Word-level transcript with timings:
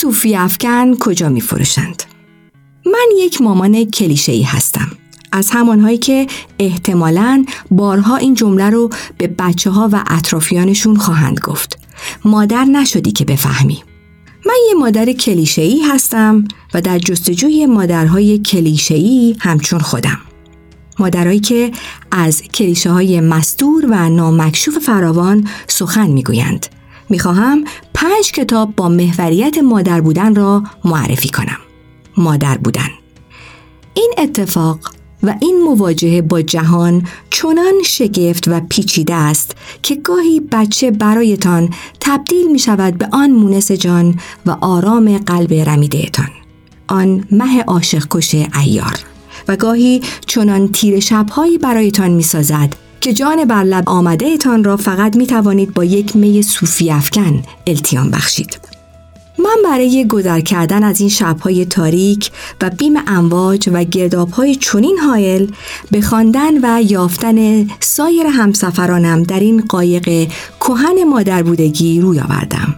صوفی 0.00 0.36
افکن 0.36 0.96
کجا 0.96 1.28
می 1.28 1.40
فروشند؟ 1.40 2.02
من 2.86 3.08
یک 3.18 3.42
مامان 3.42 3.84
کلیشه 3.84 4.32
ای 4.32 4.42
هستم. 4.42 4.88
از 5.32 5.50
همانهایی 5.50 5.98
که 5.98 6.26
احتمالاً 6.58 7.44
بارها 7.70 8.16
این 8.16 8.34
جمله 8.34 8.70
رو 8.70 8.90
به 9.18 9.26
بچه 9.26 9.70
ها 9.70 9.88
و 9.92 10.04
اطرافیانشون 10.06 10.96
خواهند 10.96 11.40
گفت. 11.40 11.78
مادر 12.24 12.64
نشدی 12.64 13.12
که 13.12 13.24
بفهمی. 13.24 13.82
من 14.46 14.54
یه 14.68 14.74
مادر 14.74 15.12
کلیشه‌ای 15.12 15.80
هستم 15.80 16.44
و 16.74 16.80
در 16.80 16.98
جستجوی 16.98 17.66
مادرهای 17.66 18.38
کلیشه‌ای 18.38 19.36
همچون 19.40 19.78
خودم. 19.78 20.18
مادرهایی 20.98 21.40
که 21.40 21.72
از 22.10 22.42
کلیشه 22.42 22.90
های 22.90 23.20
مستور 23.20 23.86
و 23.86 24.08
نامکشوف 24.08 24.78
فراوان 24.78 25.48
سخن 25.66 26.10
می‌گویند. 26.10 26.66
می‌خواهم 27.10 27.64
پنج 27.94 28.32
کتاب 28.32 28.76
با 28.76 28.88
محوریت 28.88 29.58
مادر 29.58 30.00
بودن 30.00 30.34
را 30.34 30.62
معرفی 30.84 31.28
کنم. 31.28 31.58
مادر 32.16 32.58
بودن. 32.58 32.88
این 33.94 34.14
اتفاق 34.18 34.78
و 35.22 35.34
این 35.40 35.62
مواجهه 35.64 36.22
با 36.22 36.42
جهان 36.42 37.06
چنان 37.30 37.74
شگفت 37.84 38.48
و 38.48 38.60
پیچیده 38.60 39.14
است 39.14 39.56
که 39.82 39.94
گاهی 39.94 40.40
بچه 40.40 40.90
برایتان 40.90 41.70
تبدیل 42.00 42.52
می 42.52 42.58
شود 42.58 42.98
به 42.98 43.08
آن 43.12 43.30
مونس 43.30 43.72
جان 43.72 44.14
و 44.46 44.50
آرام 44.60 45.18
قلب 45.18 45.52
رمیدهتان. 45.52 46.30
آن 46.88 47.24
مه 47.30 47.62
عاشق 47.62 48.06
کش 48.10 48.34
ایار 48.34 48.98
و 49.48 49.56
گاهی 49.56 50.00
چنان 50.26 50.68
تیر 50.68 51.00
شبهایی 51.00 51.58
برایتان 51.58 52.10
می 52.10 52.22
سازد 52.22 52.76
که 53.00 53.12
جان 53.12 53.44
بر 53.44 53.64
لب 53.64 53.88
آمده 53.88 54.36
تان 54.36 54.64
را 54.64 54.76
فقط 54.76 55.16
می 55.16 55.26
توانید 55.26 55.74
با 55.74 55.84
یک 55.84 56.16
می 56.16 56.42
صوفی 56.42 56.90
افکن 56.90 57.42
التیام 57.66 58.10
بخشید. 58.10 58.58
من 59.38 59.56
برای 59.64 60.06
گذر 60.08 60.40
کردن 60.40 60.84
از 60.84 61.00
این 61.00 61.08
شبهای 61.08 61.64
تاریک 61.64 62.30
و 62.60 62.70
بیم 62.70 62.94
امواج 63.06 63.70
و 63.72 63.84
گردابهای 63.84 64.54
چنین 64.54 64.98
حایل 64.98 65.52
به 65.90 66.00
خواندن 66.00 66.52
و 66.62 66.82
یافتن 66.82 67.68
سایر 67.80 68.26
همسفرانم 68.26 69.22
در 69.22 69.40
این 69.40 69.64
قایق 69.68 70.28
کهن 70.60 71.04
مادر 71.04 71.42
بودگی 71.42 72.00
روی 72.00 72.20
آوردم. 72.20 72.74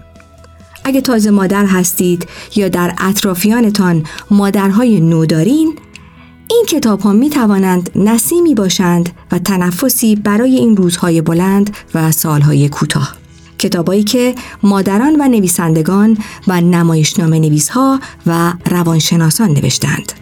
اگه 0.84 1.00
تازه 1.00 1.30
مادر 1.30 1.66
هستید 1.66 2.26
یا 2.56 2.68
در 2.68 2.94
اطرافیانتان 2.98 4.04
مادرهای 4.30 5.00
نودارین 5.00 5.78
این 6.52 6.64
کتاب 6.68 7.00
ها 7.00 7.12
می 7.12 7.30
توانند 7.30 7.90
نسیمی 7.96 8.54
باشند 8.54 9.10
و 9.32 9.38
تنفسی 9.38 10.16
برای 10.16 10.56
این 10.56 10.76
روزهای 10.76 11.20
بلند 11.20 11.76
و 11.94 12.12
سالهای 12.12 12.68
کوتاه. 12.68 13.14
کتابایی 13.58 14.04
که 14.04 14.34
مادران 14.62 15.16
و 15.20 15.28
نویسندگان 15.28 16.18
و 16.46 16.60
نمایشنامه 16.60 17.38
نویسها 17.38 18.00
و 18.26 18.52
روانشناسان 18.70 19.50
نوشتند. 19.50 20.12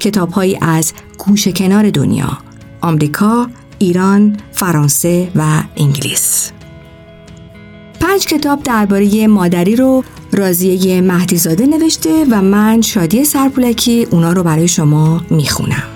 کتابهایی 0.00 0.58
از 0.60 0.92
گوش 1.18 1.48
کنار 1.48 1.90
دنیا، 1.90 2.38
آمریکا، 2.80 3.48
ایران، 3.78 4.36
فرانسه 4.52 5.30
و 5.34 5.62
انگلیس. 5.76 6.50
پنج 8.00 8.26
کتاب 8.26 8.62
درباره 8.62 9.26
مادری 9.26 9.76
رو 9.76 10.04
رازیه 10.36 11.00
مهدیزاده 11.00 11.66
نوشته 11.66 12.24
و 12.30 12.42
من 12.42 12.80
شادی 12.80 13.24
سرپولکی 13.24 14.06
اونا 14.10 14.32
رو 14.32 14.42
برای 14.42 14.68
شما 14.68 15.22
می‌خونم. 15.30 15.95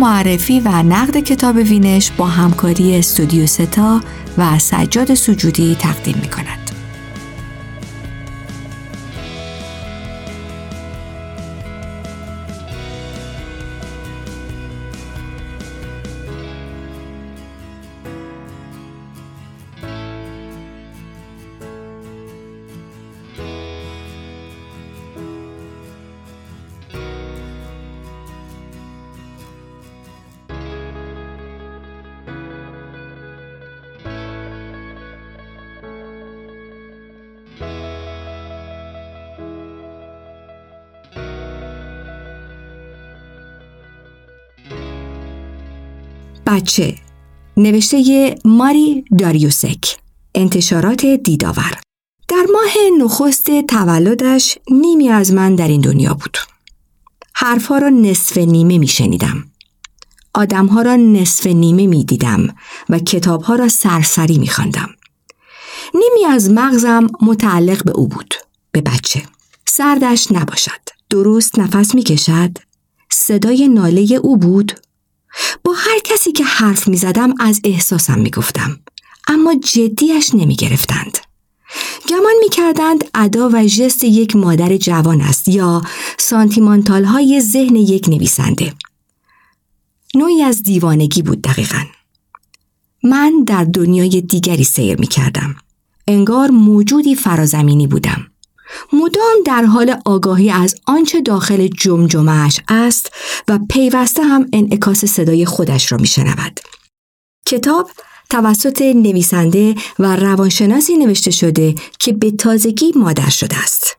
معرفی 0.00 0.60
و 0.60 0.82
نقد 0.82 1.16
کتاب 1.16 1.56
وینش 1.56 2.10
با 2.10 2.26
همکاری 2.26 2.96
استودیو 2.96 3.46
ستا 3.46 4.00
و 4.38 4.58
سجاد 4.58 5.14
سجودی 5.14 5.76
تقدیم 5.80 6.18
می 6.22 6.28
کند. 6.28 6.59
بچه. 46.50 46.94
نوشته 47.56 48.34
ماری 48.44 49.04
داریوسک. 49.18 49.96
انتشارات 50.34 51.06
دیداور 51.06 51.80
در 52.28 52.46
ماه 52.52 53.04
نخست 53.04 53.60
تولدش 53.60 54.58
نیمی 54.70 55.08
از 55.08 55.32
من 55.32 55.54
در 55.54 55.68
این 55.68 55.80
دنیا 55.80 56.14
بود. 56.14 56.36
حرفها 57.34 57.78
را 57.78 57.88
نصف 57.88 58.38
نیمه 58.38 58.78
می 58.78 58.86
شنیدم. 58.86 59.44
آدمها 60.34 60.82
را 60.82 60.96
نصف 60.96 61.46
نیمه 61.46 61.86
می 61.86 62.04
دیدم 62.04 62.56
و 62.88 62.98
کتابها 62.98 63.54
را 63.54 63.68
سرسری 63.68 64.38
می 64.38 64.48
خواندم. 64.48 64.88
نیمی 65.94 66.24
از 66.24 66.50
مغزم 66.50 67.06
متعلق 67.22 67.84
به 67.84 67.92
او 67.92 68.08
بود 68.08 68.34
به 68.72 68.80
بچه. 68.80 69.22
سردش 69.66 70.32
نباشد. 70.32 70.80
درست 71.10 71.58
نفس 71.58 71.94
می 71.94 72.02
کشد. 72.02 72.58
صدای 73.10 73.68
ناله 73.68 74.20
او 74.22 74.36
بود. 74.36 74.80
با 75.64 75.72
هر 75.72 75.98
کسی 76.04 76.32
که 76.32 76.44
حرف 76.44 76.88
می 76.88 76.96
زدم 76.96 77.34
از 77.40 77.60
احساسم 77.64 78.18
می 78.18 78.30
گفتم. 78.30 78.80
اما 79.28 79.54
جدیش 79.54 80.34
نمی 80.34 80.56
گرفتند. 80.56 81.18
گمان 82.08 82.34
می 82.40 82.48
کردند 82.48 83.04
ادا 83.14 83.50
و 83.52 83.66
ژست 83.66 84.04
یک 84.04 84.36
مادر 84.36 84.76
جوان 84.76 85.20
است 85.20 85.48
یا 85.48 85.82
سانتیمانتال 86.18 87.04
های 87.04 87.40
ذهن 87.40 87.76
یک 87.76 88.08
نویسنده. 88.08 88.74
نوعی 90.14 90.42
از 90.42 90.62
دیوانگی 90.62 91.22
بود 91.22 91.42
دقیقا. 91.42 91.84
من 93.02 93.44
در 93.46 93.64
دنیای 93.64 94.20
دیگری 94.20 94.64
سیر 94.64 95.00
می 95.00 95.06
کردم. 95.06 95.56
انگار 96.08 96.50
موجودی 96.50 97.14
فرازمینی 97.14 97.86
بودم. 97.86 98.26
مدام 98.92 99.36
در 99.44 99.64
حال 99.64 99.96
آگاهی 100.04 100.50
از 100.50 100.74
آنچه 100.86 101.20
داخل 101.20 101.68
جمجمهش 101.68 102.60
است 102.68 103.12
و 103.48 103.58
پیوسته 103.70 104.22
هم 104.22 104.46
انعکاس 104.52 105.04
صدای 105.04 105.44
خودش 105.44 105.92
را 105.92 105.98
میشنود. 105.98 106.60
کتاب 107.46 107.90
توسط 108.30 108.82
نویسنده 108.82 109.74
و 109.98 110.16
روانشناسی 110.16 110.96
نوشته 110.96 111.30
شده 111.30 111.74
که 111.98 112.12
به 112.12 112.30
تازگی 112.30 112.92
مادر 112.96 113.28
شده 113.28 113.58
است. 113.58 113.96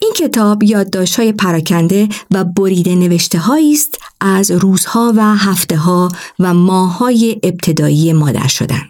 این 0.00 0.12
کتاب 0.12 0.62
یادداشت‌های 0.62 1.32
پراکنده 1.32 2.08
و 2.30 2.44
بریده 2.44 2.94
نوشته 2.94 3.50
است 3.50 3.98
از 4.20 4.50
روزها 4.50 5.12
و 5.16 5.36
هفته 5.36 5.76
ها 5.76 6.08
و 6.38 6.54
ماههای 6.54 7.40
ابتدایی 7.42 8.12
مادر 8.12 8.46
شدن. 8.46 8.82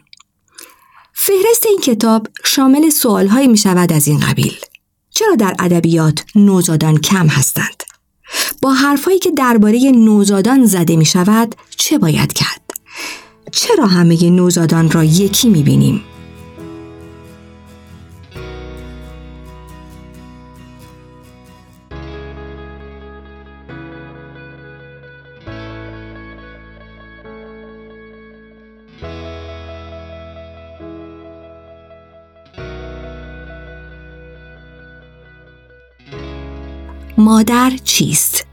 فهرست 1.20 1.66
این 1.66 1.78
کتاب 1.78 2.26
شامل 2.44 2.90
سوالهایی 2.90 3.48
می 3.48 3.58
شود 3.58 3.92
از 3.92 4.08
این 4.08 4.20
قبیل. 4.20 4.56
چرا 5.10 5.34
در 5.34 5.54
ادبیات 5.58 6.24
نوزادان 6.34 7.00
کم 7.00 7.26
هستند؟ 7.26 7.82
با 8.62 8.72
حرفهایی 8.72 9.18
که 9.18 9.30
درباره 9.30 9.78
نوزادان 9.78 10.66
زده 10.66 10.96
می 10.96 11.04
شود 11.04 11.54
چه 11.76 11.98
باید 11.98 12.32
کرد؟ 12.32 12.60
چرا 13.52 13.86
همه 13.86 14.30
نوزادان 14.30 14.90
را 14.90 15.04
یکی 15.04 15.48
می 15.48 15.62
بینیم؟ 15.62 16.04
مادر 37.20 37.72
چیست؟ 37.84 38.46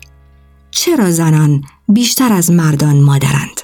چرا 0.71 1.11
زنان 1.11 1.63
بیشتر 1.87 2.33
از 2.33 2.51
مردان 2.51 3.01
مادرند؟ 3.01 3.61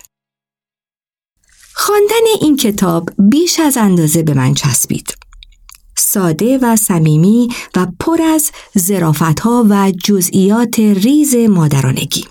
خواندن 1.74 2.25
این 2.42 2.57
کتاب 2.57 3.09
بیش 3.30 3.59
از 3.59 3.77
اندازه 3.77 4.24
به 4.24 4.33
من 4.33 4.53
چسبید. 4.53 5.13
ساده 5.98 6.57
و 6.57 6.75
صمیمی 6.75 7.50
و 7.75 7.88
پر 8.00 8.21
از 8.21 8.51
ها 9.42 9.65
و 9.69 9.92
جزئیات 10.03 10.80
ریز 10.80 11.36
مادرانگی. 11.36 12.27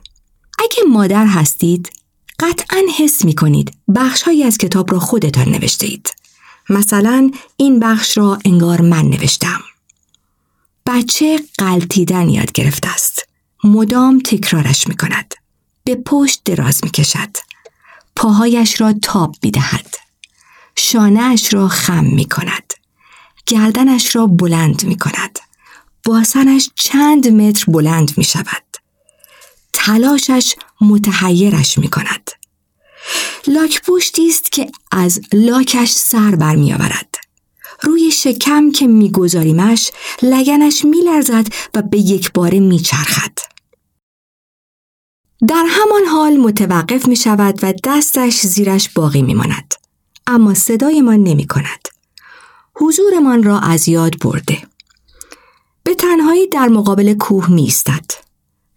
اگه 0.59 0.83
مادر 0.89 1.27
هستید، 1.27 1.91
قطعا 2.39 2.83
حس 2.99 3.25
می 3.25 3.35
کنید 3.35 3.73
بخشهایی 3.95 4.43
از 4.43 4.59
کتاب 4.59 4.93
را 4.93 4.99
خودتان 4.99 5.49
نوشته 5.49 5.87
اید. 5.87 6.15
مثلا 6.69 7.31
این 7.57 7.81
بخش 7.81 8.19
را 8.19 8.39
انگار 8.45 8.81
من 8.81 9.03
نوشتم. 9.03 9.61
بچه 10.87 11.41
قلتیدن 11.59 12.29
یاد 12.29 12.53
گرفته 12.53 12.89
است. 12.89 13.29
مدام 13.65 14.21
تکرارش 14.25 14.89
می 14.89 14.97
کند. 14.97 15.35
به 15.85 15.95
پشت 15.95 16.41
دراز 16.45 16.85
می 16.85 16.91
کشد. 16.91 17.37
پاهایش 18.17 18.81
را 18.81 18.93
تاب 18.93 19.37
می 19.43 19.51
دهد. 19.51 19.95
شانهش 20.77 21.55
را 21.55 21.69
خم 21.69 22.05
می 22.05 22.25
کند. 22.25 22.73
گردنش 23.47 24.17
را 24.17 24.27
بلند 24.27 24.85
می 24.85 24.99
کند. 24.99 25.39
باسنش 26.05 26.71
چند 26.75 27.29
متر 27.29 27.65
بلند 27.73 28.19
می 28.19 28.25
شود. 28.25 28.63
تلاشش 29.73 30.55
متحیرش 30.81 31.79
می 31.79 31.89
کند. 31.89 32.31
لاک 33.47 33.83
پشتی 33.83 34.29
است 34.29 34.53
که 34.53 34.71
از 34.93 35.21
لاکش 35.33 35.91
سر 35.91 36.35
برمی 36.35 36.73
آورد. 36.75 37.10
روی 37.83 38.11
شکم 38.11 38.71
که 38.71 38.87
میگذاریمش 38.87 39.91
لگنش 40.23 40.85
میلرزد 40.85 41.47
و 41.75 41.83
به 41.83 41.99
یک 41.99 42.33
باره 42.33 42.61
میچرخد. 42.61 43.39
در 45.49 45.65
همان 45.69 46.05
حال 46.05 46.37
متوقف 46.37 47.09
می 47.09 47.17
شود 47.17 47.59
و 47.63 47.73
دستش 47.85 48.41
زیرش 48.41 48.89
باقی 48.89 49.23
می 49.23 49.35
ماند. 49.35 49.75
اما 50.27 50.55
صدایمان 50.55 51.23
نمی 51.23 51.47
کند. 51.47 51.89
حضورمان 52.75 53.43
را 53.43 53.59
از 53.59 53.89
یاد 53.89 54.19
برده. 54.19 54.59
به 55.83 55.95
تنهایی 55.95 56.47
در 56.47 56.69
مقابل 56.69 57.15
کوه 57.15 57.51
می 57.51 57.67
استد. 57.67 58.05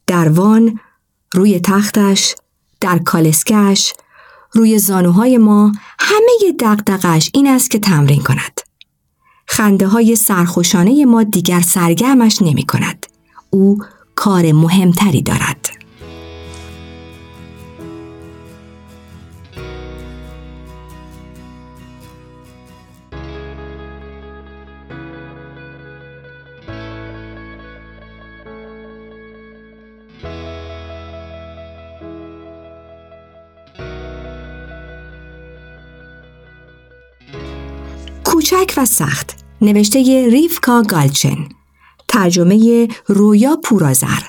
در 0.08 0.30
وان، 0.30 0.80
روی 1.34 1.60
تختش، 1.60 2.36
در 2.82 3.00
کالسکش، 3.00 3.94
روی 4.52 4.80
زانوهای 4.80 5.38
ما 5.38 5.72
همه 6.00 6.54
دقدقش 6.60 7.30
این 7.34 7.48
است 7.48 7.72
که 7.72 7.80
تمرین 7.80 8.24
کند. 8.24 8.60
خنده 9.54 9.88
های 9.88 10.16
سرخوشانه 10.16 11.06
ما 11.06 11.24
دیگر 11.24 11.62
سرگرمش 11.62 12.42
نمی 12.42 12.64
کند. 12.64 13.06
او 13.50 13.78
کار 14.16 14.52
مهمتری 14.52 15.22
دارد. 15.22 15.70
کوچک 38.24 38.74
و 38.78 38.86
سخت 38.86 39.43
نوشته 39.64 40.28
ریفکا 40.30 40.82
گالچن. 40.82 41.50
ترجمه 42.08 42.88
رویا 43.08 43.60
پورازر. 43.64 44.22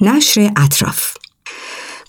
نشر 0.00 0.52
اطراف. 0.56 1.14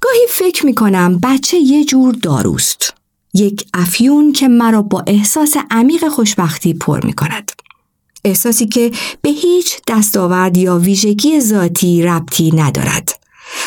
گاهی 0.02 0.28
فکر 0.30 0.66
می 0.66 0.76
کنم 0.76 1.20
بچه 1.24 1.58
یه 1.58 1.86
جور 1.86 2.14
داروست. 2.14 2.94
یک 3.34 3.66
افیون 3.74 4.32
که 4.32 4.48
مرا 4.48 4.82
با 4.82 5.04
احساس 5.08 5.58
عمیق 5.72 6.08
خوشبختی 6.08 6.74
پر 6.74 7.06
می 7.06 7.14
کند 7.14 7.52
احساسی 8.26 8.66
که 8.66 8.92
به 9.22 9.30
هیچ 9.30 9.78
دستاورد 9.88 10.58
یا 10.58 10.78
ویژگی 10.78 11.40
ذاتی 11.40 12.04
ربطی 12.04 12.52
ندارد. 12.52 13.20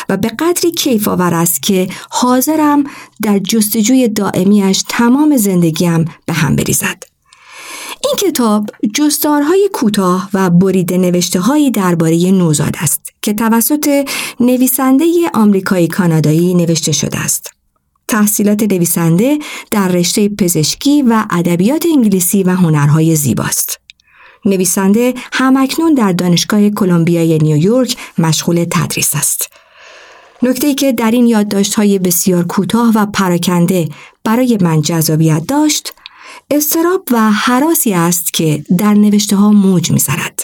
و 0.09 0.17
به 0.17 0.27
قدری 0.39 0.71
کیف 0.71 1.07
آور 1.07 1.33
است 1.33 1.63
که 1.63 1.89
حاضرم 2.09 2.83
در 3.21 3.39
جستجوی 3.39 4.07
دائمیش 4.07 4.83
تمام 4.89 5.37
زندگیم 5.37 6.05
به 6.25 6.33
هم 6.33 6.55
بریزد. 6.55 7.03
این 8.03 8.15
کتاب 8.31 8.69
جستارهای 8.95 9.69
کوتاه 9.73 10.29
و 10.33 10.49
بریده 10.49 10.97
نوشته 10.97 11.39
هایی 11.39 11.71
درباره 11.71 12.31
نوزاد 12.31 12.75
است 12.79 13.01
که 13.21 13.33
توسط 13.33 14.09
نویسنده 14.39 15.05
آمریکایی 15.33 15.87
کانادایی 15.87 16.53
نوشته 16.53 16.91
شده 16.91 17.19
است. 17.19 17.51
تحصیلات 18.07 18.63
نویسنده 18.63 19.39
در 19.71 19.87
رشته 19.87 20.29
پزشکی 20.29 21.01
و 21.01 21.25
ادبیات 21.29 21.85
انگلیسی 21.85 22.43
و 22.43 22.49
هنرهای 22.49 23.15
زیباست. 23.15 23.79
نویسنده 24.45 25.13
همکنون 25.33 25.93
در 25.93 26.11
دانشگاه 26.11 26.69
کلمبیای 26.69 27.37
نیویورک 27.37 27.97
مشغول 28.17 28.65
تدریس 28.71 29.15
است. 29.15 29.49
نکته 30.43 30.67
ای 30.67 30.75
که 30.75 30.91
در 30.91 31.11
این 31.11 31.27
یادداشت 31.27 31.73
های 31.73 31.99
بسیار 31.99 32.43
کوتاه 32.43 32.91
و 32.95 33.05
پراکنده 33.05 33.89
برای 34.23 34.57
من 34.61 34.81
جذابیت 34.81 35.43
داشت 35.47 35.93
استراب 36.51 37.03
و 37.11 37.31
حراسی 37.31 37.93
است 37.93 38.33
که 38.33 38.63
در 38.77 38.93
نوشته 38.93 39.35
ها 39.35 39.51
موج 39.51 39.91
می‌زند. 39.91 40.41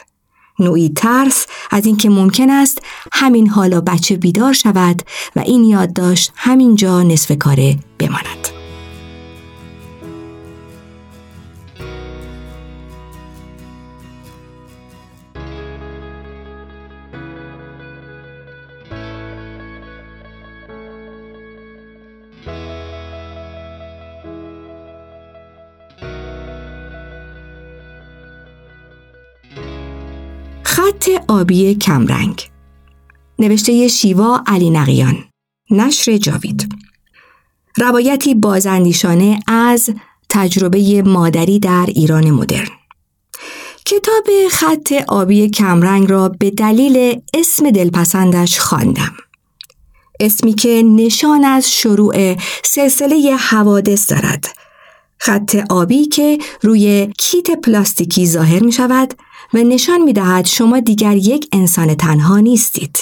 نوعی 0.59 0.89
ترس 0.89 1.45
از 1.71 1.85
اینکه 1.85 2.09
ممکن 2.09 2.49
است 2.49 2.81
همین 3.11 3.47
حالا 3.49 3.81
بچه 3.81 4.17
بیدار 4.17 4.53
شود 4.53 5.01
و 5.35 5.39
این 5.39 5.63
یادداشت 5.63 6.31
همینجا 6.35 7.03
نصف 7.03 7.37
کاره 7.37 7.77
بماند. 7.99 8.42
خط 31.03 31.23
آبی 31.27 31.75
کمرنگ 31.75 32.49
نوشته 33.39 33.87
شیوا 33.87 34.43
علی 34.47 34.69
نقیان 34.69 35.15
نشر 35.69 36.17
جاوید 36.17 36.75
روایتی 37.77 38.35
بازندیشانه 38.35 39.39
از 39.47 39.89
تجربه 40.29 41.01
مادری 41.01 41.59
در 41.59 41.85
ایران 41.87 42.31
مدرن 42.31 42.67
کتاب 43.85 44.23
خط 44.51 44.91
آبی 45.07 45.49
کمرنگ 45.49 46.11
را 46.11 46.29
به 46.29 46.49
دلیل 46.49 47.21
اسم 47.33 47.71
دلپسندش 47.71 48.59
خواندم. 48.59 49.13
اسمی 50.19 50.53
که 50.53 50.83
نشان 50.85 51.43
از 51.43 51.71
شروع 51.71 52.35
سلسله 52.63 53.35
حوادث 53.35 54.11
دارد. 54.11 54.45
خط 55.25 55.55
آبی 55.69 56.05
که 56.05 56.37
روی 56.61 57.13
کیت 57.17 57.51
پلاستیکی 57.51 58.27
ظاهر 58.27 58.63
می 58.63 58.71
شود 58.71 59.13
و 59.53 59.57
نشان 59.57 60.01
می 60.01 60.13
دهد 60.13 60.45
شما 60.45 60.79
دیگر 60.79 61.15
یک 61.15 61.47
انسان 61.51 61.95
تنها 61.95 62.39
نیستید. 62.39 62.97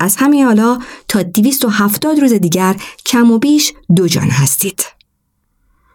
از 0.00 0.16
همین 0.16 0.44
حالا 0.44 0.78
تا 1.08 1.22
270 1.22 2.18
روز 2.20 2.32
دیگر 2.32 2.76
کم 3.06 3.30
و 3.30 3.38
بیش 3.38 3.72
دو 3.96 4.08
جان 4.08 4.28
هستید. 4.28 4.84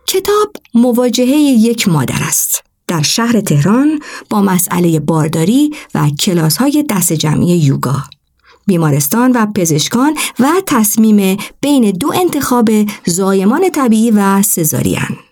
کتاب 0.07 0.53
مواجهه 0.73 1.37
یک 1.37 1.87
مادر 1.87 2.23
است. 2.27 2.63
در 2.87 3.01
شهر 3.01 3.41
تهران 3.41 3.99
با 4.29 4.41
مسئله 4.41 4.99
بارداری 4.99 5.71
و 5.95 6.09
کلاس 6.09 6.57
های 6.57 6.85
دست 6.89 7.13
جمعی 7.13 7.57
یوگا. 7.57 8.03
بیمارستان 8.67 9.31
و 9.31 9.45
پزشکان 9.45 10.17
و 10.39 10.51
تصمیم 10.67 11.37
بین 11.61 11.91
دو 11.91 12.11
انتخاب 12.15 12.69
زایمان 13.05 13.69
طبیعی 13.69 14.11
و 14.11 14.41
سزارین. 14.41 15.24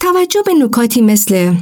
توجه 0.00 0.42
به 0.46 0.54
نکاتی 0.54 1.00
مثل 1.00 1.54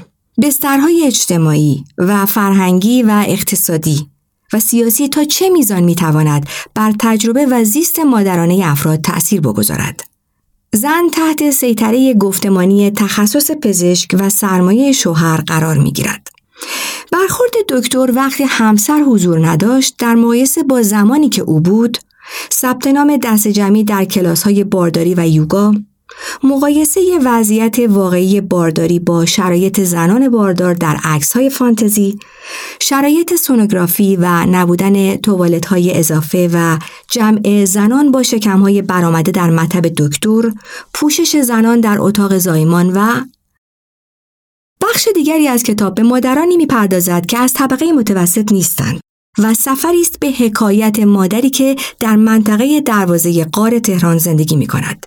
بسترهای 0.42 1.06
اجتماعی 1.06 1.84
و 1.98 2.26
فرهنگی 2.26 3.02
و 3.02 3.24
اقتصادی 3.28 4.06
و 4.52 4.60
سیاسی 4.60 5.08
تا 5.08 5.24
چه 5.24 5.50
میزان 5.50 5.82
می‌تواند 5.82 6.46
بر 6.74 6.92
تجربه 6.98 7.46
و 7.46 7.64
زیست 7.64 7.98
مادرانه 7.98 8.62
افراد 8.64 9.00
تأثیر 9.00 9.40
بگذارد. 9.40 10.04
زن 10.72 11.08
تحت 11.12 11.50
سیطره 11.50 12.14
گفتمانی 12.14 12.90
تخصص 12.90 13.50
پزشک 13.50 14.16
و 14.18 14.28
سرمایه 14.30 14.92
شوهر 14.92 15.36
قرار 15.36 15.78
می 15.78 15.92
گیرد. 15.92 16.28
برخورد 17.12 17.52
دکتر 17.68 18.12
وقتی 18.14 18.44
همسر 18.44 19.02
حضور 19.02 19.46
نداشت 19.46 19.94
در 19.98 20.14
مقایسه 20.14 20.62
با 20.62 20.82
زمانی 20.82 21.28
که 21.28 21.42
او 21.42 21.60
بود 21.60 21.98
ثبت 22.52 22.86
نام 22.86 23.16
دست 23.16 23.48
جمعی 23.48 23.84
در 23.84 24.04
کلاس 24.04 24.42
های 24.42 24.64
بارداری 24.64 25.14
و 25.14 25.28
یوگا 25.28 25.74
مقایسه 26.42 27.00
وضعیت 27.24 27.78
واقعی 27.78 28.40
بارداری 28.40 28.98
با 28.98 29.24
شرایط 29.24 29.80
زنان 29.80 30.28
باردار 30.28 30.74
در 30.74 30.96
عکس 31.04 31.32
های 31.32 31.50
فانتزی، 31.50 32.18
شرایط 32.80 33.34
سونوگرافی 33.34 34.16
و 34.16 34.46
نبودن 34.46 35.16
توالت 35.16 35.66
های 35.66 35.98
اضافه 35.98 36.50
و 36.52 36.78
جمع 37.10 37.64
زنان 37.64 38.10
با 38.10 38.22
شکم 38.22 38.60
های 38.60 38.82
برآمده 38.82 39.32
در 39.32 39.50
مطب 39.50 39.86
دکتر، 39.86 40.52
پوشش 40.94 41.36
زنان 41.36 41.80
در 41.80 41.96
اتاق 42.00 42.38
زایمان 42.38 42.92
و 42.92 43.24
بخش 44.82 45.08
دیگری 45.14 45.48
از 45.48 45.62
کتاب 45.62 45.94
به 45.94 46.02
مادرانی 46.02 46.56
می‌پردازد 46.56 47.26
که 47.26 47.38
از 47.38 47.52
طبقه 47.52 47.92
متوسط 47.92 48.52
نیستند 48.52 49.00
و 49.38 49.54
سفری 49.54 50.00
است 50.00 50.20
به 50.20 50.30
حکایت 50.30 50.98
مادری 50.98 51.50
که 51.50 51.76
در 52.00 52.16
منطقه 52.16 52.80
دروازه 52.80 53.44
قار 53.44 53.78
تهران 53.78 54.18
زندگی 54.18 54.56
می 54.56 54.66
کند. 54.66 55.06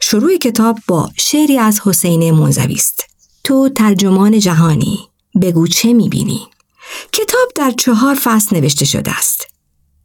شروع 0.00 0.36
کتاب 0.36 0.78
با 0.86 1.10
شعری 1.16 1.58
از 1.58 1.80
حسین 1.84 2.30
منزوی 2.30 2.74
است. 2.74 3.04
تو 3.44 3.68
ترجمان 3.68 4.38
جهانی 4.38 4.98
بگو 5.42 5.66
چه 5.66 5.92
می‌بینی؟ 5.92 6.40
کتاب 7.12 7.48
در 7.54 7.70
چهار 7.70 8.14
فصل 8.14 8.56
نوشته 8.56 8.84
شده 8.84 9.18
است. 9.18 9.46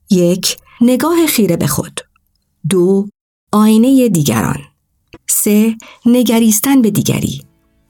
یک 0.09 0.57
نگاه 0.81 1.27
خیره 1.27 1.57
به 1.57 1.67
خود. 1.67 1.99
دو 2.69 3.07
آینه 3.51 4.09
دیگران. 4.09 4.61
سه 5.29 5.75
نگریستن 6.05 6.81
به 6.81 6.91
دیگری. 6.91 7.43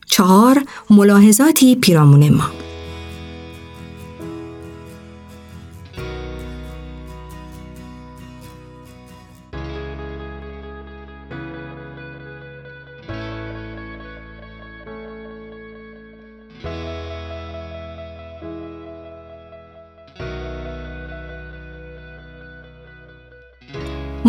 چهار 0.05 0.65
ملاحظاتی 0.89 1.75
پیرامون 1.75 2.29
ما. 2.29 2.51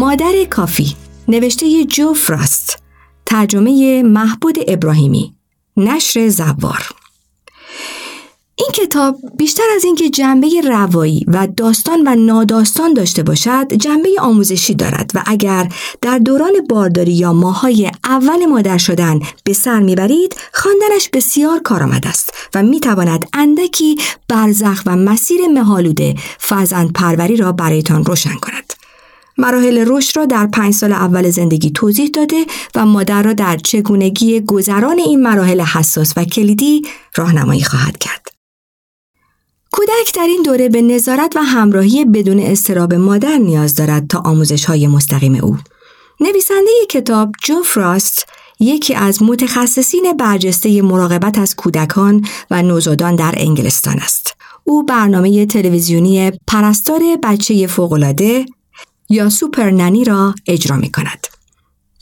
مادر 0.04 0.44
کافی. 0.50 0.96
نوشته 1.28 1.84
جو 1.84 2.14
فراست. 2.14 2.78
ترجمه 3.26 4.02
محبود 4.02 4.58
ابراهیمی. 4.68 5.34
نشر 5.76 6.28
زوار. 6.28 6.88
این 8.56 8.68
کتاب 8.74 9.18
بیشتر 9.36 9.62
از 9.76 9.84
اینکه 9.84 10.10
جنبه 10.10 10.60
روایی 10.60 11.24
و 11.28 11.48
داستان 11.56 12.02
و 12.06 12.14
ناداستان 12.14 12.94
داشته 12.94 13.22
باشد 13.22 13.72
جنبه 13.72 14.08
آموزشی 14.20 14.74
دارد 14.74 15.10
و 15.14 15.22
اگر 15.26 15.68
در 16.00 16.18
دوران 16.18 16.52
بارداری 16.68 17.12
یا 17.12 17.32
ماهای 17.32 17.90
اول 18.04 18.46
مادر 18.46 18.78
شدن 18.78 19.20
به 19.44 19.52
سر 19.52 19.80
می‌برید 19.80 20.36
خواندنش 20.52 21.08
بسیار 21.12 21.58
کارآمد 21.58 22.06
است 22.06 22.32
و 22.54 22.62
می‌تواند 22.62 23.28
اندکی 23.32 23.96
برزخ 24.28 24.82
و 24.86 24.96
مسیر 24.96 25.40
مهالوده 25.54 26.14
فرزند 26.38 26.92
پروری 26.92 27.36
را 27.36 27.52
برایتان 27.52 28.04
روشن 28.04 28.34
کند. 28.34 28.83
مراحل 29.38 29.84
رشد 29.88 30.16
را 30.16 30.26
در 30.26 30.46
پنج 30.46 30.74
سال 30.74 30.92
اول 30.92 31.30
زندگی 31.30 31.70
توضیح 31.70 32.10
داده 32.14 32.46
و 32.74 32.86
مادر 32.86 33.22
را 33.22 33.32
در 33.32 33.56
چگونگی 33.56 34.40
گذران 34.40 34.98
این 34.98 35.22
مراحل 35.22 35.60
حساس 35.60 36.12
و 36.16 36.24
کلیدی 36.24 36.82
راهنمایی 37.16 37.64
خواهد 37.64 37.98
کرد. 37.98 38.28
کودک 39.72 40.14
در 40.14 40.26
این 40.26 40.42
دوره 40.42 40.68
به 40.68 40.82
نظارت 40.82 41.36
و 41.36 41.42
همراهی 41.42 42.04
بدون 42.04 42.38
استراب 42.38 42.94
مادر 42.94 43.38
نیاز 43.38 43.74
دارد 43.74 44.06
تا 44.06 44.18
آموزش 44.18 44.64
های 44.64 44.86
مستقیم 44.86 45.34
او. 45.34 45.56
نویسنده 46.20 46.70
کتاب 46.90 47.32
جو 47.42 47.62
فراست 47.62 48.26
یکی 48.60 48.94
از 48.94 49.22
متخصصین 49.22 50.12
برجسته 50.18 50.82
مراقبت 50.82 51.38
از 51.38 51.56
کودکان 51.56 52.26
و 52.50 52.62
نوزادان 52.62 53.16
در 53.16 53.34
انگلستان 53.36 53.98
است. 53.98 54.36
او 54.64 54.82
برنامه 54.82 55.46
تلویزیونی 55.46 56.32
پرستار 56.46 57.00
بچه 57.22 57.66
فوقالعاده 57.66 58.46
یا 59.08 59.28
سوپرننی 59.28 60.04
را 60.04 60.34
اجرا 60.46 60.76
می 60.76 60.92
کند. 60.92 61.26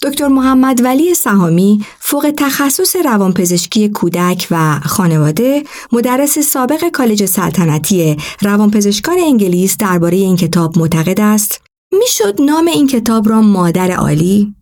دکتر 0.03 0.29
محمد 0.29 0.85
ولی 0.85 1.15
سهامی 1.15 1.85
فوق 2.01 2.33
تخصص 2.37 2.97
روانپزشکی 2.97 3.89
کودک 3.89 4.47
و 4.51 4.81
خانواده 4.81 5.63
مدرس 5.93 6.39
سابق 6.39 6.89
کالج 6.89 7.25
سلطنتی 7.25 8.17
روانپزشکان 8.43 9.17
انگلیس 9.19 9.77
درباره 9.77 10.17
این 10.17 10.37
کتاب 10.37 10.79
معتقد 10.79 11.21
است 11.21 11.61
می‌شد 11.93 12.43
نام 12.43 12.67
این 12.67 12.87
کتاب 12.87 13.29
را 13.29 13.43
مادر 13.43 13.91
عالی 13.91 14.55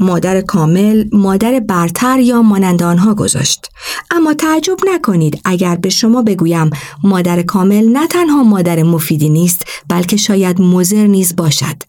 مادر 0.00 0.40
کامل، 0.40 1.04
مادر 1.12 1.60
برتر 1.60 2.18
یا 2.20 2.42
مانند 2.42 2.82
آنها 2.82 3.14
گذاشت. 3.14 3.70
اما 4.10 4.34
تعجب 4.34 4.76
نکنید 4.94 5.40
اگر 5.44 5.76
به 5.76 5.88
شما 5.88 6.22
بگویم 6.22 6.70
مادر 7.04 7.42
کامل 7.42 7.88
نه 7.88 8.06
تنها 8.06 8.42
مادر 8.42 8.82
مفیدی 8.82 9.28
نیست 9.28 9.62
بلکه 9.88 10.16
شاید 10.16 10.60
مزر 10.60 11.06
نیز 11.06 11.36
باشد 11.36 11.82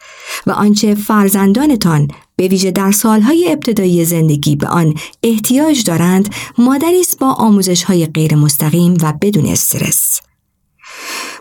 و 0.47 0.51
آنچه 0.51 0.95
فرزندانتان 0.95 2.07
به 2.35 2.47
ویژه 2.47 2.71
در 2.71 2.91
سالهای 2.91 3.51
ابتدایی 3.51 4.05
زندگی 4.05 4.55
به 4.55 4.67
آن 4.67 4.93
احتیاج 5.23 5.83
دارند 5.83 6.35
مادری 6.57 6.99
است 6.99 7.19
با 7.19 7.31
آموزش 7.31 7.83
های 7.83 8.05
غیر 8.05 8.35
مستقیم 8.35 8.97
و 9.01 9.13
بدون 9.21 9.45
استرس. 9.45 10.08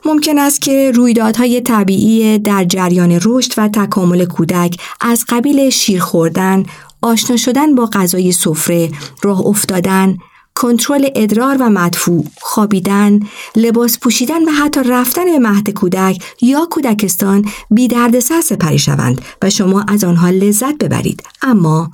ممکن 0.09 0.39
است 0.39 0.61
که 0.61 0.93
رویدادهای 0.95 1.61
طبیعی 1.61 2.39
در 2.39 2.65
جریان 2.65 3.21
رشد 3.25 3.53
و 3.57 3.69
تکامل 3.69 4.25
کودک 4.25 4.81
از 5.01 5.25
قبیل 5.29 5.71
شیر 5.71 6.01
خوردن، 6.01 6.63
آشنا 7.03 7.37
شدن 7.37 7.75
با 7.75 7.87
غذای 7.87 8.33
سفره، 8.33 8.91
راه 9.23 9.41
افتادن، 9.47 10.17
کنترل 10.55 11.09
ادرار 11.15 11.57
و 11.61 11.71
مدفوع، 11.71 12.25
خوابیدن، 12.41 13.21
لباس 13.57 13.99
پوشیدن 13.99 14.45
و 14.45 14.51
حتی 14.51 14.81
رفتن 14.85 15.25
به 15.25 15.39
مهد 15.39 15.71
کودک 15.71 16.23
یا 16.43 16.69
کودکستان 16.71 17.45
بی 17.71 17.89
دردسر 17.89 18.41
سپری 18.41 18.79
شوند 18.79 19.21
و 19.43 19.51
شما 19.51 19.85
از 19.89 20.05
آنها 20.05 20.31
لذت 20.31 20.79
ببرید. 20.79 21.23
اما 21.43 21.91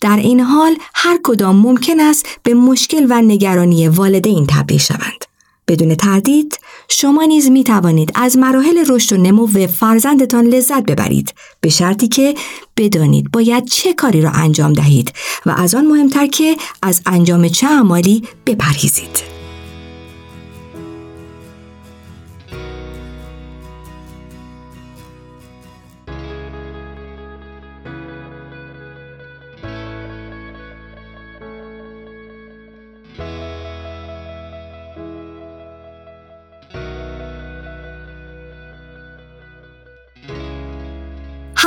در 0.00 0.16
این 0.16 0.40
حال 0.40 0.76
هر 0.94 1.18
کدام 1.22 1.56
ممکن 1.56 2.00
است 2.00 2.26
به 2.42 2.54
مشکل 2.54 3.06
و 3.08 3.22
نگرانی 3.22 3.88
والدین 3.88 4.46
تبدیل 4.46 4.78
شوند. 4.78 5.24
بدون 5.68 5.94
تردید 5.94 6.58
شما 6.88 7.24
نیز 7.24 7.50
می 7.50 7.64
توانید 7.64 8.12
از 8.14 8.38
مراحل 8.38 8.84
رشد 8.88 9.12
و 9.12 9.22
نمو 9.22 9.46
فرزندتان 9.66 10.46
لذت 10.46 10.82
ببرید 10.82 11.34
به 11.60 11.68
شرطی 11.68 12.08
که 12.08 12.34
بدانید 12.76 13.30
باید 13.32 13.64
چه 13.64 13.92
کاری 13.94 14.22
را 14.22 14.30
انجام 14.30 14.72
دهید 14.72 15.12
و 15.46 15.50
از 15.50 15.74
آن 15.74 15.86
مهمتر 15.86 16.26
که 16.26 16.56
از 16.82 17.00
انجام 17.06 17.48
چه 17.48 17.66
اعمالی 17.66 18.22
بپرهیزید. 18.46 19.35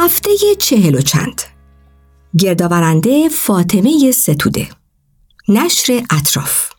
هفته 0.02 0.32
چهل 0.60 0.96
و 0.96 1.02
چند 1.02 1.42
گردآورنده 2.38 3.30
فاطمه 3.30 4.12
ستوده 4.12 4.70
نشر 5.48 6.04
اطراف 6.10 6.70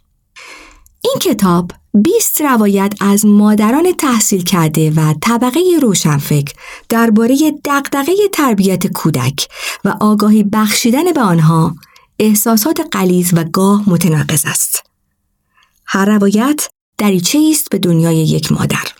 این 1.01 1.15
کتاب 1.21 1.71
20 1.95 2.41
روایت 2.41 2.95
از 3.01 3.27
مادران 3.27 3.93
تحصیل 3.99 4.43
کرده 4.43 4.91
و 4.91 5.15
طبقه 5.23 5.61
روشنفکر 5.83 6.55
درباره 6.89 7.37
دغدغه 7.65 8.13
تربیت 8.33 8.87
کودک 8.87 9.49
و 9.85 9.95
آگاهی 10.01 10.43
بخشیدن 10.43 11.13
به 11.13 11.21
آنها 11.21 11.75
احساسات 12.19 12.81
قلیز 12.93 13.35
و 13.35 13.45
گاه 13.45 13.91
متناقض 13.91 14.43
است. 14.47 14.83
هر 15.87 16.05
روایت 16.05 16.69
دریچه 16.99 17.49
است 17.51 17.71
به 17.71 17.79
دنیای 17.79 18.17
یک 18.17 18.53
مادر. 18.53 19.00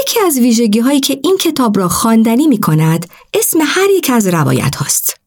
یکی 0.00 0.20
از 0.20 0.38
ویژگی 0.38 0.78
هایی 0.78 1.00
که 1.00 1.20
این 1.24 1.36
کتاب 1.36 1.78
را 1.78 1.88
خواندنی 1.88 2.46
می 2.46 2.60
کند 2.60 3.06
اسم 3.34 3.58
هر 3.62 3.90
یک 3.90 4.10
از 4.10 4.26
روایت 4.26 4.76
هاست. 4.76 5.20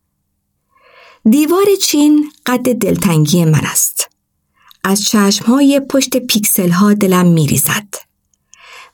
دیوار 1.30 1.66
چین 1.82 2.32
قد 2.46 2.74
دلتنگی 2.74 3.46
من 3.46 3.66
است. 3.66 4.10
از 4.84 5.04
چشم 5.04 5.46
های 5.46 5.82
پشت 5.90 6.18
پیکسل 6.18 6.70
ها 6.70 6.94
دلم 6.94 7.28
می 7.28 7.48
ریزد. 7.48 7.88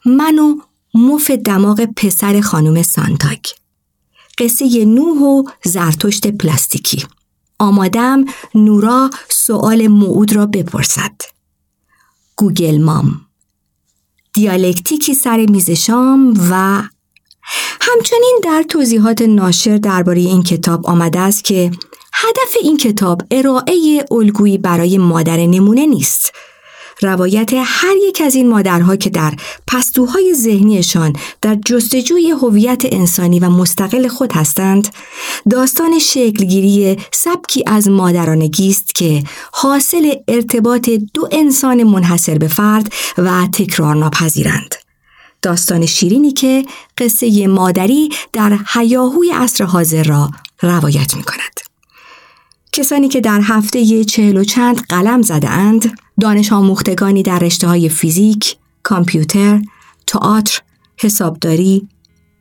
من 0.05 0.39
و 0.39 0.59
مف 0.93 1.31
دماغ 1.31 1.85
پسر 1.85 2.41
خانم 2.41 2.83
سانتاک. 2.83 3.55
قصه 4.37 4.85
نوح 4.85 5.21
و 5.21 5.43
زرتشت 5.63 6.27
پلاستیکی. 6.27 7.05
آمادم 7.59 8.25
نورا 8.55 9.09
سوال 9.29 9.87
موعود 9.87 10.35
را 10.35 10.45
بپرسد. 10.45 11.15
گوگل 12.35 12.81
مام 12.81 13.24
دیالکتیکی 14.35 15.13
سر 15.13 15.45
میز 15.49 15.71
شام 15.71 16.33
و 16.51 16.81
همچنین 17.81 18.39
در 18.43 18.63
توضیحات 18.69 19.21
ناشر 19.21 19.77
درباره 19.77 20.19
این 20.19 20.43
کتاب 20.43 20.87
آمده 20.87 21.19
است 21.19 21.43
که 21.43 21.71
هدف 22.13 22.55
این 22.61 22.77
کتاب 22.77 23.21
ارائه 23.31 24.05
الگویی 24.11 24.57
برای 24.57 24.97
مادر 24.97 25.37
نمونه 25.37 25.85
نیست. 25.85 26.33
روایت 27.01 27.53
هر 27.53 27.95
یک 28.07 28.21
از 28.25 28.35
این 28.35 28.49
مادرها 28.49 28.95
که 28.95 29.09
در 29.09 29.33
پستوهای 29.67 30.33
ذهنیشان 30.33 31.15
در 31.41 31.55
جستجوی 31.65 32.31
هویت 32.31 32.83
انسانی 32.85 33.39
و 33.39 33.49
مستقل 33.49 34.07
خود 34.07 34.33
هستند 34.33 34.87
داستان 35.49 35.99
شکلگیری 35.99 36.97
سبکی 37.13 37.63
از 37.67 37.87
مادرانگی 37.87 38.69
است 38.69 38.95
که 38.95 39.23
حاصل 39.51 40.15
ارتباط 40.27 40.89
دو 40.89 41.29
انسان 41.31 41.83
منحصر 41.83 42.37
به 42.37 42.47
فرد 42.47 42.93
و 43.17 43.47
تکرار 43.53 43.95
ناپذیرند 43.95 44.75
داستان 45.41 45.85
شیرینی 45.85 46.31
که 46.31 46.65
قصه 46.97 47.47
مادری 47.47 48.09
در 48.33 48.59
حیاهوی 48.67 49.31
عصر 49.31 49.63
حاضر 49.63 50.03
را 50.03 50.31
روایت 50.61 51.15
می 51.15 51.23
کند. 51.23 51.59
کسانی 52.71 53.07
که 53.07 53.21
در 53.21 53.39
هفته 53.43 54.03
چهل 54.03 54.37
و 54.37 54.43
چند 54.43 54.81
قلم 54.81 55.21
زده 55.21 55.49
اند، 55.49 55.99
دانش 56.21 56.53
آموختگانی 56.53 57.23
در 57.23 57.39
رشته 57.39 57.67
های 57.67 57.89
فیزیک، 57.89 58.57
کامپیوتر، 58.83 59.61
تئاتر، 60.07 60.61
حسابداری، 60.97 61.87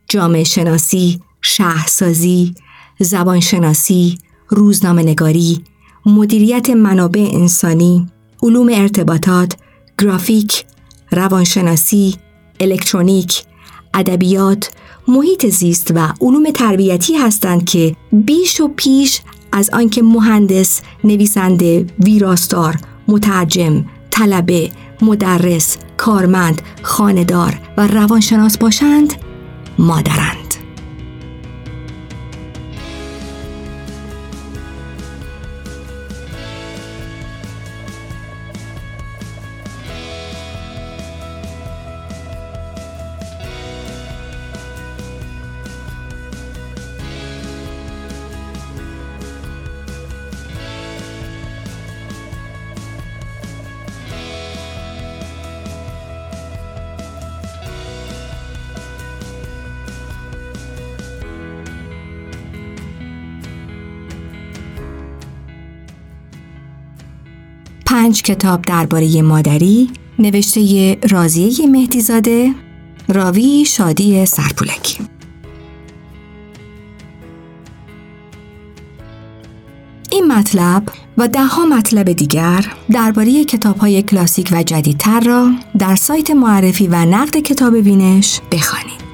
جامعه 0.09 0.43
شناسی، 0.43 1.21
شهرسازی، 1.41 2.55
زبانشناسی، 2.99 4.17
روزنامه 4.49 5.03
نگاری، 5.03 5.63
مدیریت 6.05 6.69
منابع 6.69 7.29
انسانی، 7.33 8.07
علوم 8.43 8.69
ارتباطات، 8.71 9.53
گرافیک، 9.99 10.65
روانشناسی، 11.11 12.15
الکترونیک، 12.59 13.43
ادبیات، 13.93 14.71
محیط 15.07 15.45
زیست 15.45 15.91
و 15.95 16.13
علوم 16.21 16.51
تربیتی 16.51 17.15
هستند 17.15 17.65
که 17.65 17.95
بیش 18.11 18.61
و 18.61 18.67
پیش 18.75 19.21
از 19.51 19.69
آنکه 19.69 20.01
مهندس، 20.03 20.81
نویسنده، 21.03 21.85
ویراستار، 21.99 22.77
مترجم، 23.07 23.85
طلبه، 24.11 24.71
مدرس، 25.01 25.77
کارمند، 25.97 26.61
خاندار 26.81 27.59
و 27.77 27.87
روانشناس 27.87 28.57
باشند، 28.57 29.13
مادرند. 29.79 30.44
پنج 68.05 68.21
کتاب 68.21 68.61
درباره 68.61 69.21
مادری 69.21 69.89
نوشته 70.19 70.97
رازیه 71.09 71.67
مهدیزاده 71.67 72.51
راوی 73.07 73.65
شادی 73.65 74.25
سرپولکی 74.25 74.97
این 80.11 80.27
مطلب 80.27 80.83
و 81.17 81.27
دهها 81.27 81.65
مطلب 81.65 82.11
دیگر 82.11 82.65
درباره 82.91 83.43
کتاب 83.45 83.77
های 83.77 84.01
کلاسیک 84.01 84.49
و 84.51 84.63
جدیدتر 84.63 85.19
را 85.19 85.51
در 85.79 85.95
سایت 85.95 86.31
معرفی 86.31 86.87
و 86.87 86.95
نقد 86.95 87.37
کتاب 87.37 87.77
بینش 87.77 88.41
بخوانید. 88.51 89.04